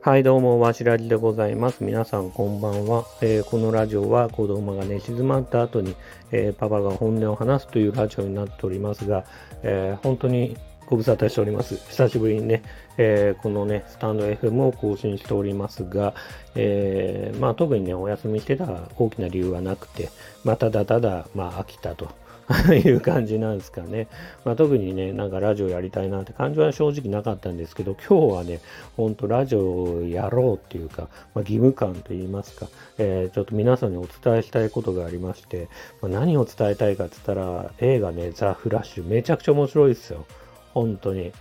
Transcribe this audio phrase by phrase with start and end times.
[0.00, 1.82] はい、どうも、わしらじでございます。
[1.82, 3.04] 皆さん、こんばんは。
[3.20, 5.96] えーこのラジオは子供が寝静まった後に、
[6.30, 9.24] えーパパが本音を話すというラジオになっておりますが、
[9.64, 10.56] えー本当に
[10.86, 11.76] ご無沙汰しております。
[11.88, 12.62] 久しぶりにね、
[12.96, 16.14] えーこのね、スタンド FM を更新しておりますが、
[16.54, 20.10] えーまあ特にね、お休みしてた大きな理由はなくて、
[20.44, 22.08] まあただただ、まあ飽きたと。
[22.72, 24.08] いう感じなんですかね。
[24.44, 28.60] まあ、特にね、なんかラジオやりたいなって感じは正直なかったんですけど、今日はね、
[28.96, 32.68] ほんとラジオをやろうっていうか、まあ、義務感といいますか、
[32.98, 35.68] えーちょっと皆さんにお伝えしたいことがありまして、
[36.00, 40.24] まあ、何を伝えたいかって言ったら、映画ね、ザ・フラッシュ、めちゃくちゃ面白いですよ。
[40.72, 41.32] 本当に。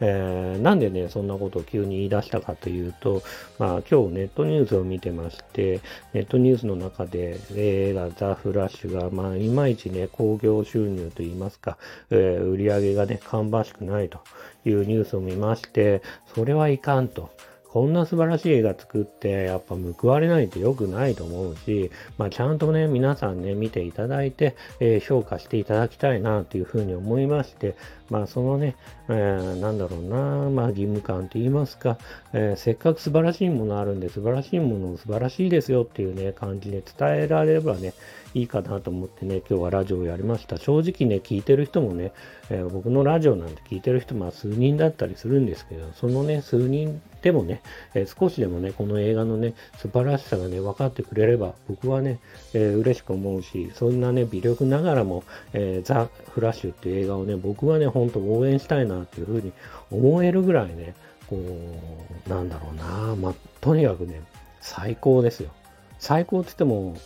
[0.00, 3.22] えーなんでね、そんなことを急に言い出したかというと、
[3.58, 5.80] まあ今日ネットニュースを見てまして、
[6.12, 11.78] ネットニュースの中で映画ザ・フラッシュが、まあいまいちね、興行収入といいますか、
[12.10, 14.20] えー売り上げがね、芳しくないと
[14.64, 16.02] いうニュースを見まして、
[16.34, 17.30] それはいかんと。
[17.74, 27.74] こんな素晴らしい映画作って、やっぱ報われないと良くないと思うし、まあちゃんとね、皆さんね、見ていただいて、えー評価していただきたいなというふうに思いまして、
[28.10, 28.76] まあそのね、
[29.08, 31.98] えーなんだろうな、まあ義務感と言いますか、
[32.32, 37.94] えーせっかく素晴らしいものあるんで、素晴らしいものを素晴らしいですよっていうね、感じで伝えられればね、
[38.34, 40.56] いいかなと思ってね、今日はラジオをやりました。
[40.56, 42.12] 正直ね、聞いてる人もね、
[42.50, 47.62] えー僕のラジオなんて聞いてる人、まあ数人だったりするんですけど、そのね、数人でもね、
[47.94, 52.18] えー少しでもね、この映画のね、素晴らしさがね、分かってくれれば、僕はね、
[52.52, 59.52] えー嬉しく思うし、そんなね、微力ながらも、えーザ・フラッシュっていう映画をね、僕はね、ほんと応援したいなっていうふうに
[59.90, 60.94] 思えるぐらいね、
[61.28, 64.20] こう、なんだろうな、まあ、とにかくね、
[64.60, 65.50] 最高ですよ。
[65.98, 66.96] 最高って言っても、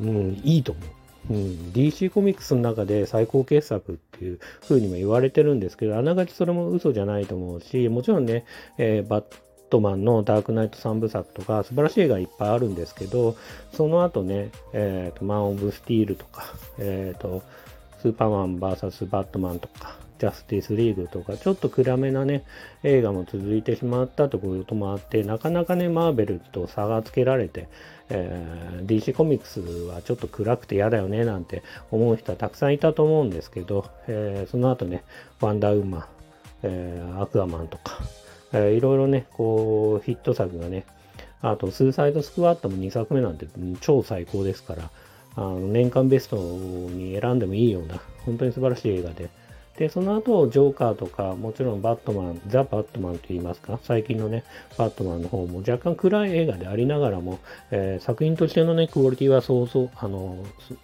[0.00, 0.84] うん、いいと思う。
[1.30, 1.36] うん、
[1.72, 8.44] DC コミックスの中で最高傑作っていう風にも言われてるんですけど、あながちそれも嘘じゃないと思うし、もちろんね、
[8.76, 9.24] えーバッ
[9.70, 13.36] トマンのダークナイト3部作とか素晴らしい映画いっぱいあるんですけど、
[13.72, 16.44] その後ね、えーと、マン・オブ・スティールとか、
[16.78, 17.42] えーと、
[18.00, 22.44] スーパーマン VS バットマンとか、ジャスティスリーグとか、ちょっと暗めなね、
[22.82, 27.68] 映画も続いてしまったということもあって、なかなかね、マーベルと差がつけられて、
[28.10, 35.04] えー DC コミックスはちょっと暗くて嫌だよね、なんて思う人はたくさんいたと思うんですけど、えーその後ね、
[35.40, 36.04] ワンダーウーマン、
[36.62, 37.98] えーアクアマンとか、
[38.52, 40.84] えーいろいろね、こう、ヒット作がね、
[41.42, 43.46] あと、スーサイドスクワットも2作目なんて
[43.80, 44.90] 超最高ですから、
[45.36, 49.28] あの年間ベストに選んでもいいような、本当に素晴らしい映画で。
[49.78, 54.44] で、その後、ジョーカーとか、もちろんバットマン、ザ・バットマンと言いますか、最近のね、
[54.78, 57.40] バットマンの方も若干暗い映画でありながらも、
[57.72, 60.36] えー作品としてのね、クオリティはそうそう、あの、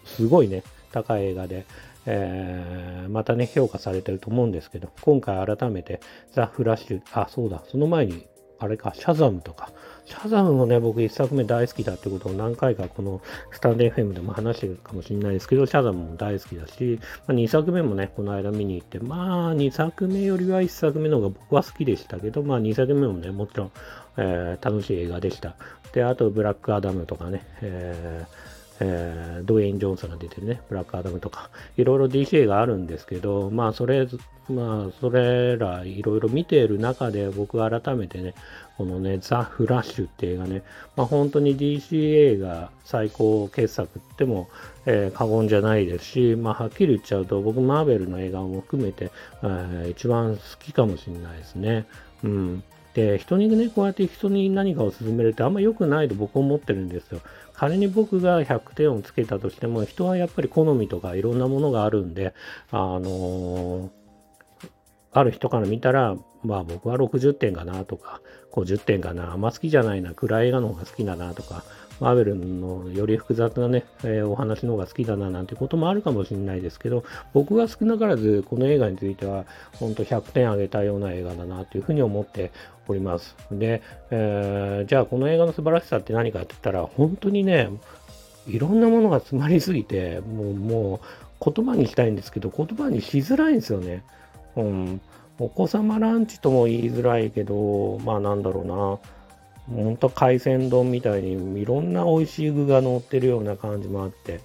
[0.04, 1.66] すごいね、高い映画で、
[2.06, 6.00] えーまたね、評価されてると思うんですけど、今回改めて、
[6.32, 8.26] ザ・フラッシュ、あ、そうだ、その前に、
[8.60, 9.72] あれか、シャザムとか、
[10.04, 13.22] シャザムもね、僕一作目大好きだってことを何回かこの
[13.52, 23.70] スタンド FM でも話してるかもしれないですけど、シャザムも大好きだし、まあ、2作目もね、この間見に行って、まあ2作目よりは1作目の方が僕は好きでしたけど、まあ2作目もね、もちろん、
[24.18, 25.56] えー楽しい映画でした。
[25.92, 34.06] で、あとブラックアダムとかね、えーえードウェイン・ジョンソンが出てるね、ブラックアダムとか、いろいろ DC があるんですけど、まあ、それ、
[34.48, 38.34] まあ、それらいろいろ見ている中で、僕は改めてね、
[38.76, 40.62] このね、ザ・フラッシュって映画ね、
[40.96, 44.48] まあ、本当に DC 映画最高傑作っても、
[44.86, 49.10] えー過言じゃないですし、まあ、はっきり言っちゃうと、僕、マーベルの映画も含めて、
[49.42, 51.86] えー一番好きかもしれないですね。
[52.24, 52.62] うん。
[52.94, 57.20] で、人にね、こうやって人に何かを勧めるってあんま良くないと僕は思ってるんですよ。
[57.54, 62.34] 仮に僕が100点をつけたとしても、人はやっぱり好みとかいろんなものがあるんで、
[62.70, 64.00] あのー
[65.12, 68.20] ある人から見たら、まあ僕は60点かなとか、
[68.52, 71.64] 50点かな、あんま好きじゃないな、暗い映画の方が好きだなとか、
[71.98, 77.02] マーベルのより複雑なね、えーお話の方が好きだななんてこともあるかもしれないですけど、
[77.32, 82.52] 僕が少なからずこの映画については、本当100点あげたような映画だなというふうに思って
[82.90, 83.36] おります。
[83.50, 87.70] で、えーじゃあこの映画の素晴らしさって何かって言ったら、本当にね、
[88.46, 91.00] いろんなものが詰まりすぎて、もう、も
[91.40, 94.02] う言葉にしたいんですけど、言葉にしづらいんですよね。
[94.56, 95.00] うん。
[95.38, 99.84] お子様ランチとも言いづらいけど、まあなんだろうな。
[99.84, 104.40] ほんと海鮮丼みたいにいろんな美味しい具が乗ってるような感じもあって、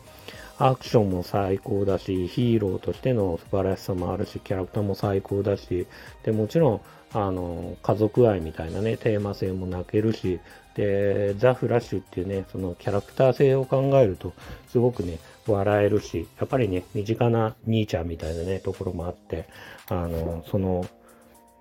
[0.57, 5.87] アクションも最高だし、ヒーローとしての素晴らしさもあるし、キャラクターも最高だし、
[6.23, 6.81] で、もちろん、
[7.15, 10.41] あの、家族愛みたいなね、テーマ性も泣けるし、
[10.75, 14.33] で、ザ・フラッシュっていうね、そのキャラクター性を考えると、
[14.67, 19.45] すごくね、笑えるし、やっぱりね、身近な兄ちゃんみたいなね、ところもあって、
[19.87, 20.85] あの、その、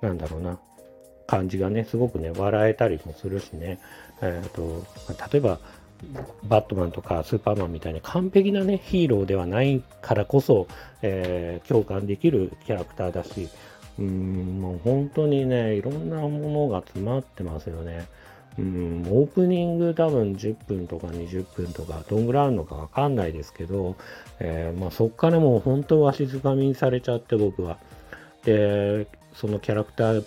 [0.01, 0.59] なんだろうな、
[1.27, 3.79] 感じがね、すごくね、笑えたりもするしね、
[4.21, 4.85] えーと
[5.33, 5.59] 例えば、
[6.43, 10.67] バットマンとかスーパーマンみたいに完璧なね、ヒーローではないからこそ、
[11.03, 13.49] えー、共感できるキャラクターだし、
[13.99, 18.07] うん、もう本当にね、いろんなものが詰まってますよね。
[18.59, 23.97] うん、オープニング多分10分とか20分とか、どんぐらいあるのかわかんないですけど、
[24.39, 27.79] えー、まあ、そっからもう本当わしづかみにされちゃって僕は。
[28.45, 30.25] で、そのキャラクター、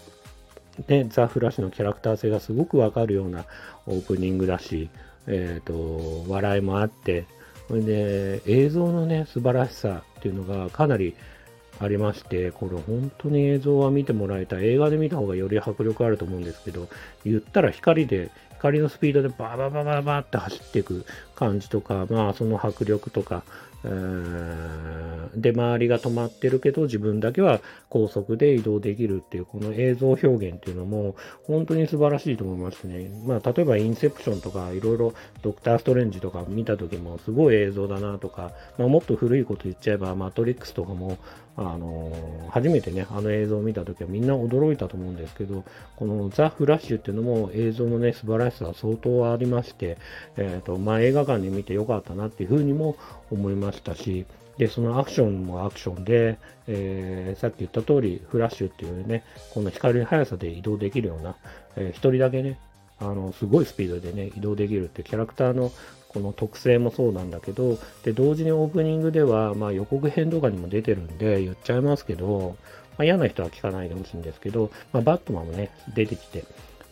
[0.87, 3.45] ね、ザ・フラッシュのキャラクター性がすごくわかるような
[3.85, 4.89] オープニングだし、
[5.27, 7.25] えっ、ー、と、笑いもあって、
[7.69, 11.15] で映像のね、素晴らしさっていうのがかなり
[11.79, 14.59] ありまして、これ本当に映像は見てもらえた。
[14.59, 16.87] 映画で見た方がより迫力あると思うんですけど、
[17.23, 21.05] 言ったら光で、光のスピードでバーバーバーバーって走っていく
[21.37, 23.43] 感じとか、まあその迫力とか、
[25.35, 33.09] で、周りが止まってるけど、自分だけは高速で移動できるっていう、この映像表現っていうのも、本当に素晴らしいと思いますね。
[33.25, 35.13] まあ、例えば、インセプションとか、いろいろ、
[35.43, 41.17] ドクター・ストレンジとか見た時も、すごい映像だなとか、まあ、もっと古いこと言っちゃえば、マトリックスとかも、
[41.59, 45.63] あのー、初めてね、あの映像を見た時はみんな驚いたと思うんですけど、
[45.95, 49.97] このザ・フラッシュっていうのも映像のね、素晴らしさは相当ありまして、
[50.37, 52.97] えっ、ー、と、まあ、映画館で見てよかったなっていうふうにも
[53.31, 54.25] 思いましたし、
[54.57, 61.35] で、そのアクションもアクションで、えー、さっき言った通り、フラッシュっていうね、この光の速さで移動できるような、
[61.75, 62.59] えー、一人だけね、
[62.99, 65.71] あの、すごいスピードでね、移動できるってキャラクターの
[66.09, 72.57] この特性もそうなんだけど、で、同時にオープニングでは、まあ予告編とかにも出てるんで言っちゃいますけど、
[72.97, 76.43] まあ、嫌な人は聞かないでほしいんですけど、まあ、バットマンもね、出てきて、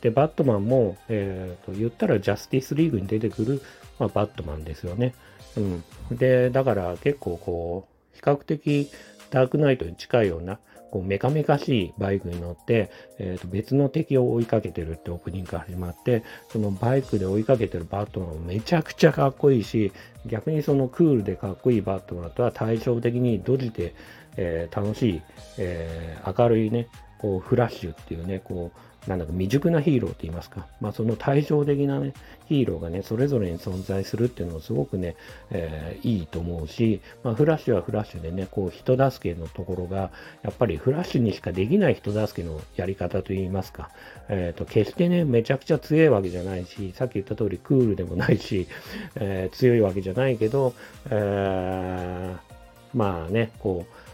[0.02, 3.62] で、バットマンも、えー、と言ったらジャスティスリーグに出てくる、
[4.00, 5.14] まあ、バットマンですよね。
[5.58, 5.84] うん。
[6.12, 8.90] で、だから結構こう、比較的
[9.30, 10.60] ダークナイトに近いような、
[10.92, 12.90] こうメカメカしいバイクに乗って、
[13.20, 19.92] えー、と別の敵を追いかけてるってオープニングから始まって、そのバイクで追いかけてるバットマンもめちゃくちゃかっこいいし、
[20.26, 23.94] 逆にそのクールでかっこいいバットマンとは対照的にドジで、
[24.38, 25.22] えー、楽しい、
[25.58, 26.88] えー、明るいね、
[27.18, 32.14] こうフラッシュっていうね、こうなんだか未熟なヒーローって言いますか、まあ、その対照的なね、
[32.48, 35.16] ヒーローがね、それぞれに存在するっていうのもすごくね、
[35.52, 40.12] えー、いいと思うし、まあ、フラッシュはフラッシュでね、こう、人助けのところが、
[40.42, 43.90] やっぱりフラッシュにしかできない人助けのやり方と言いますか、
[44.30, 48.68] えっ、ー、と、決してね、めちゃくちゃ強いわけじゃないし、さっき言った通りクールでもないし、
[49.16, 50.74] えー、強いわけじゃないけど、
[51.10, 52.56] えー
[52.96, 54.05] まあね、こう、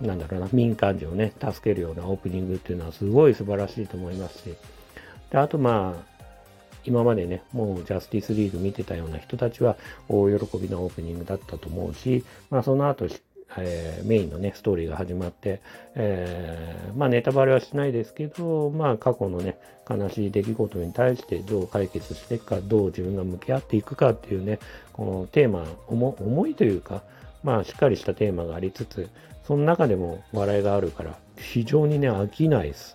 [0.00, 4.54] なんだろうな、民間人をね、助けるようなオープニングっていうのはすごい素晴らしいと思いますし、
[5.30, 6.10] であとまあ、
[6.84, 9.76] 今までね、もうジャスティスリーグ見てたような人たちは
[10.08, 13.06] 大喜びのオープニングだったと思うし、まあその後、
[13.58, 15.60] えー、メインのね、ストーリーが始まって、
[15.94, 19.58] えー、まあネタバレはしないですけど、まあ過去のね、
[19.88, 24.58] 悲しい出来事に対してどう解決していくか、どう自分が向き合っていくかっていうね、
[24.92, 27.02] このテーマ、重いというか、
[27.42, 29.08] まあしっかりしたテーマがありつつ、
[29.50, 32.94] その中でも笑いがあるから、非常にね、飽きないです。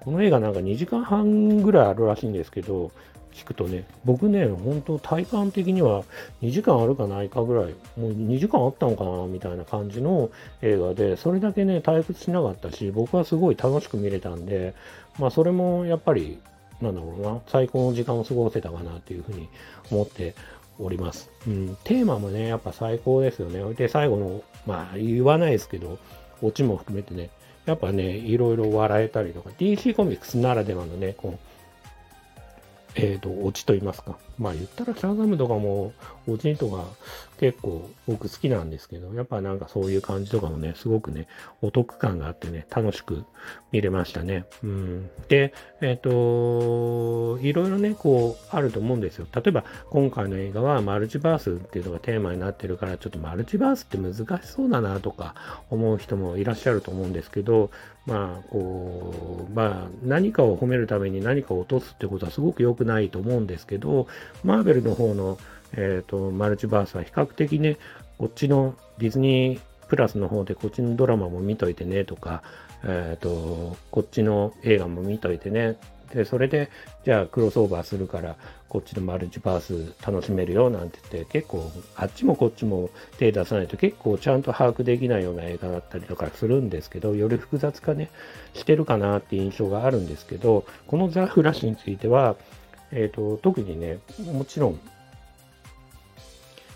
[0.00, 2.92] この映画なんか2時間半ぐらいあるらしいんですけど、
[3.32, 6.04] 聞くとね、僕ね、本当体感的には
[6.42, 10.28] 2時間あるかないかぐらい、もう2時間あったのかなみたいな感じの
[10.60, 14.74] 映画で、それだけね、退屈しなかったし、僕はすごい楽しく見れたんで、
[15.18, 16.38] まあそれもやっぱり、
[16.82, 19.48] なんだろうな、最高の時間を過ごせたかなっていうふうに
[19.90, 20.34] 思って
[20.78, 21.30] おります。
[21.46, 23.74] うん、テーマもね、やっぱ最高ですよね。
[23.74, 25.98] で、最後の、まあ言わないですけど、
[26.42, 27.30] オチも含めてね、
[27.66, 31.54] やっぱね、いろいろ笑えたりとか、DC コミックスならではのね、こう、
[32.96, 34.16] えっ、ー、と、オチと言いますか。
[34.38, 35.92] まあ言ったらシャザムとかも、
[36.26, 36.84] オチとか
[37.38, 41.26] 結構僕好きなんですけど、やっぱなんかそういう感じとかもね、すごくね、
[41.62, 43.24] お得感があってね、楽しく
[43.72, 44.44] 見れましたね。
[44.62, 45.10] うん。
[45.28, 49.26] で、えっ、ー、と、いろいろね、こう、あると思うんですよ。
[49.34, 55.34] 例えば、今回の映画はマルチバースっていうのがテーマになってるから、ちょっとマルチバースって難しそうだなとか
[55.70, 57.70] 思う人もいらっしゃると思うんですけど、
[58.06, 64.06] まあ、こう、まあ、何かを褒めるために何かを落とすってことはすごく良くないと思うんですけど、
[64.42, 65.38] マーベルの方の、
[65.76, 67.78] えっ、ー、と、マルチバースは比較的ね、
[68.18, 72.42] こっちのディズニープラスの方でこっちのドラマも見といてねとか、
[72.84, 75.76] えっ、ー、と、こっちの映画も見といてね。
[76.12, 76.70] で、それで、
[77.04, 78.36] じゃあクロスオーバーするから、
[78.68, 88.10] こっちのマルチバース楽しめるよなんて言って、結構、あっちもこっちも手出さないと結構ちゃんと把握できないような映画だったりとかするんですけど、より複雑化ね、
[88.52, 92.36] してるかなって印象があるんですけど、このザ・フラッシュについては、
[92.92, 93.98] えっ、ー、と、特にね、
[94.32, 94.80] もちろん、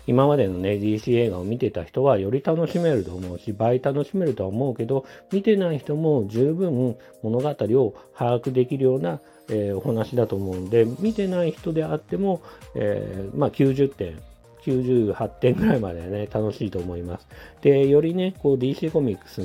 [0.09, 12.41] 今までのね、DC 映画を見てた人はより楽しめると思うし、倍楽しめるとは思うけど、見てない人も十分物語を把握できるような、えー、お話だと思うんで、見てない人であっても、
[12.73, 14.19] えー、まあ90点
[14.69, 17.27] 98点ぐらいまでね、楽しいと思います。
[17.61, 19.41] で、よりね、こう DC コミックス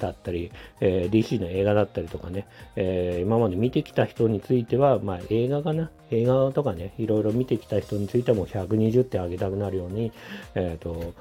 [0.00, 10.12] だったり、えー、DC の映画だったりとかね、えー、今まで見てきた人については、まあ映画かな、映画とかね、いろいろ見てきた人についても120点あげたくなるように、
[10.54, 11.14] えっ、ー、と、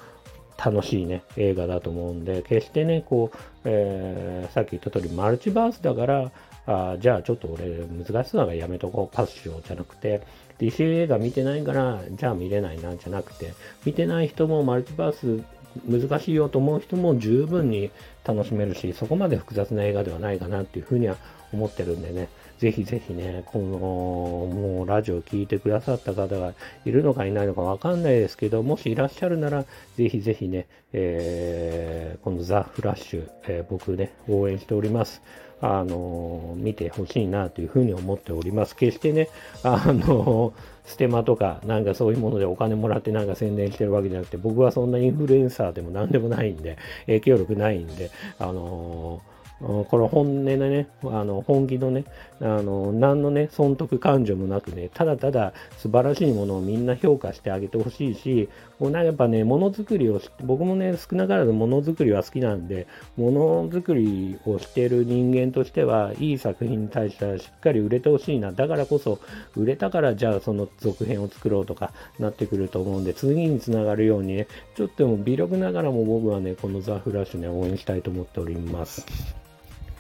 [0.58, 6.32] 楽しいね、映画だと思うんで、決してね、こう、えー、さっき言った通り、マルチバースだから、
[6.68, 10.22] あじゃあちょっと俺難しそうだからやめとこう、パスしようじゃなくて、
[10.60, 13.54] DC 映画見てないから、じゃあ見れないなん、じゃなくて、
[13.86, 15.44] 見てない人もマルチバース
[15.88, 17.92] 難しいよと思う人も十分に
[18.24, 21.18] 楽しめるし、そこまで複雑な映画ではないかなっていうふうには
[21.52, 26.54] 思ってるんでね、ぜひぜひね、この、もうラジオ聴いてくださった方が
[26.86, 29.66] いるのかいないのかわかんないですけど、もしいらっしゃるなら、
[29.98, 35.22] ぜひぜひね、えー、このザ・フラッシュ、えー、僕ね、応援しております。
[35.68, 38.76] あの、見てほしいなというふうに思っております。
[38.76, 39.30] 決してね、
[39.64, 40.54] あの、
[40.86, 49.22] ステマとか、なんかそういうものでお金もらってなんか宣伝してるわけじゃなくて、僕はそんなインフルエンサーでも何でもないんで、影響力ないんで、あの
[49.60, 52.04] この本音でね、あの本気のね、
[52.42, 68.52] あの何のね、損得感情もなくね、ただただ素晴らしいものをみんな評価してあげてほしいし、もうなんかやっぱね、ものづくりを僕もね、少なからずものづくりは好きなんで、ものづくりをしてる人間としては、いい作品に対してはしっかり売れてほしいな。
[68.52, 69.20] だからこそ、
[69.56, 79.06] 売れたからじゃあその続編を作ろうとかなってくると思うんで、次につながるようにね、ちょっとでも微力ながらも僕はね、このザ・フラッシュね、応援したいと思っております。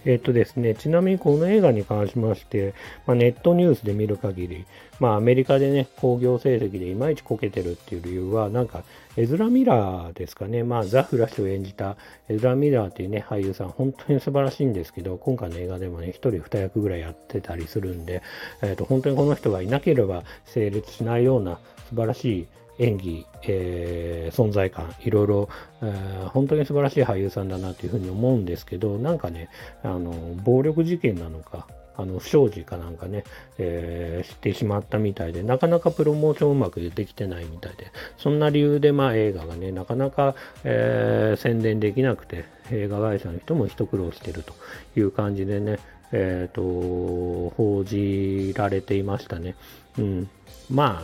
[0.05, 2.73] えっとですね、ちなみにこの映画に関しまして、
[3.07, 4.65] まあ、ネットニュースで見る限り、
[4.99, 8.83] まあ、アメリカでね、興行成績でいまいちこけてるっていう理由は、なんか、
[9.17, 11.97] エズラ・ミラーですかね、まあ、ザ・フラッシュを演じた
[12.29, 18.21] エズラ・ミラーっていうね、俳優さん、本当に素晴らしいんですけど、今回の映画でもね、一人二役ぐらいやってたりするんで、
[18.61, 21.59] えっと、本当にこの人がいなければ成立しないような
[21.89, 22.47] 素晴らしい
[22.79, 25.49] 演技、えー、存在感、いろいろ、
[25.81, 29.49] えー、本当に素晴らしい俳優さんだなというふうに思うんですけど、なんかね、
[29.83, 30.11] あの、
[30.43, 31.67] 暴力事件なのか、
[31.97, 33.23] あの、不祥事かなんかね、
[33.57, 44.53] えー、してしまったみたいで、なかなかプロモーションうまくできてないみたいで、そんな理由で、まあ映画がね、なかなか、えー、宣伝できなくて、映画会社の人も一苦労してると
[44.99, 45.79] いう感じでね、
[46.11, 49.55] えっ、ー、と、報じられていましたね。
[49.97, 50.29] うん。
[50.69, 51.03] ま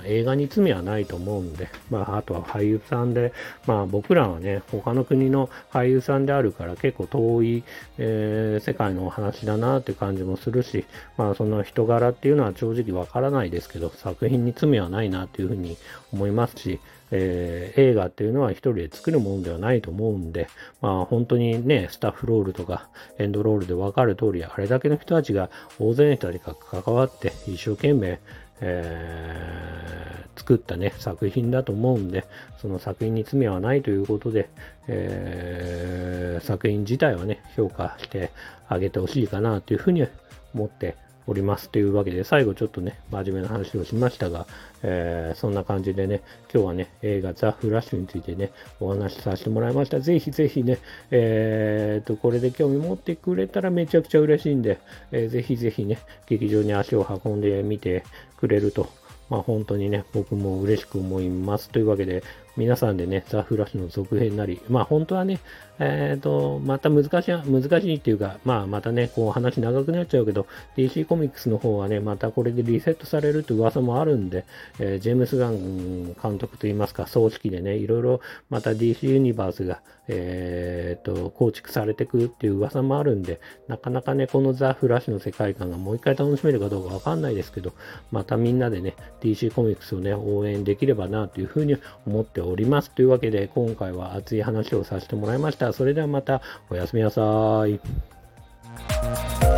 [0.00, 3.32] あ、映画に罪はないと思うんで、まあ、あとは俳優さんで、
[3.66, 7.64] まあ、僕らはね、他の国の俳優さんであるから結構遠い、
[7.98, 10.86] えー、世界のお話だなって感じもするし、
[11.18, 15.76] まあ、その人柄っていうのは正直わからないですけど、作品に罪はないなっていうふうに
[16.12, 16.80] 思いますし、
[17.14, 20.48] えー、映画っていうのは一人で作るものではないと思うんで、
[20.80, 22.88] まあ本当にね、スタッフロールとか
[23.18, 28.18] エンドロールでわかる通り、あれだけの人たちが、大勢の人たちが関わって一生懸命、
[28.60, 32.24] えー、作ったね、作品だと思うんで、
[32.58, 34.48] その作品に罪はないということで、
[34.88, 38.30] えー、作品自体はね、評価して
[38.68, 40.06] あげてほしいかなというふうに
[40.54, 41.68] 思っております。
[41.70, 44.46] というわけで、最後ちょっとね、真面目な話をしましたが、
[44.82, 48.50] えー、そんな感じでね、今日はね、映画ザ・フラッシュについてね、
[48.80, 50.00] お話しさせてもらいました。
[50.00, 50.78] ぜひぜひね、
[51.10, 54.78] えー、と、これで興味持ってくれたらめちゃくちゃ嬉しいんで、
[55.12, 58.04] えー、ぜひぜひね、劇場に足を運んでみて
[58.36, 58.88] くれると、
[59.30, 61.70] まあ本当にね、僕も嬉しく思います。
[61.70, 62.22] というわけで、
[62.56, 65.40] 皆さんでね、ザ・フラッシュの続編なり、まあ本当はね、
[65.78, 74.44] えっ、ー、と、また難しい、難しいっていうか、まあまたね、こう話長くなっちゃうけど、DC コミックスの方はね、またこれでリセットされるって噂もあるんで、
[74.78, 87.72] えー、ジェームス・ガン監督といいますか、葬式でね、いろいろまた DC ユニバースが、えっ、ー、と、構築されてくっていう噂もあるんで、なかなかね、このザ・フラッシュの世界観がもう一回楽しめるかどうかわかんないですけど、
[88.10, 92.90] またみんなでね、DC コミックスをね、応援できればなというふうに思っております。
[92.90, 95.72] というわけで、今回は熱い話をさせてもらいました。
[95.72, 99.51] それではまた、おやすみなさい。